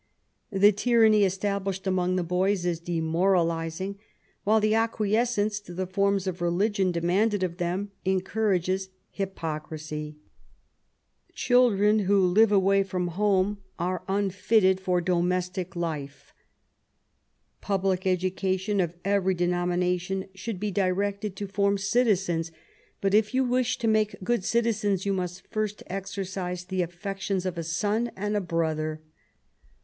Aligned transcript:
The 0.51 0.71
tyranny 0.71 1.23
established 1.25 1.85
among 1.85 2.15
the 2.15 2.23
boys 2.23 2.65
is 2.65 2.79
demoralizing, 2.79 3.99
while 4.43 4.59
the 4.59 4.73
acquiescence 4.73 5.59
to 5.59 5.75
the 5.75 5.85
forms 5.85 6.25
of 6.25 6.41
religion 6.41 6.91
demanded 6.91 7.43
of 7.43 7.57
them, 7.57 7.91
encourages 8.03 8.89
hypocrisy. 9.11 10.17
Children 11.35 11.99
who 11.99 12.25
live 12.25 12.51
away 12.51 12.81
from 12.81 13.09
home 13.09 13.59
are 13.77 14.01
unfitted 14.07 14.79
for 14.79 15.01
96 15.01 15.05
MARY 15.05 15.05
W0LL8T0NJE0BAFT 15.05 15.05
GODWIN. 15.05 15.29
domestic 15.29 15.75
life." 15.75 16.33
Public 17.61 18.07
education 18.07 18.79
of 18.79 18.95
every 19.05 19.35
denomina 19.35 20.01
tion 20.01 20.25
should 20.33 20.59
be 20.59 20.71
directed 20.71 21.35
to 21.35 21.45
form 21.47 21.77
citizens^ 21.77 22.49
but 23.01 23.13
if 23.13 23.35
you 23.35 23.43
wish 23.43 23.77
to 23.77 23.87
make 23.87 24.15
good 24.23 24.43
citizens, 24.43 25.05
you 25.05 25.13
must 25.13 25.43
Erst 25.55 25.83
exercise 25.85 26.65
the 26.65 26.81
affections 26.81 27.45
of 27.45 27.55
a 27.55 27.63
son 27.63 28.09
and 28.15 28.35
a 28.35 28.41
brother." 28.41 29.03